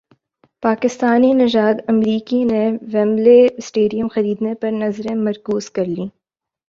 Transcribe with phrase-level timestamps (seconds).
[0.63, 2.63] پاکستانی نژاد امریکی نے
[2.93, 6.07] ویمبلے اسٹیڈیم خریدنے پر نظریں مرکوز کر لیں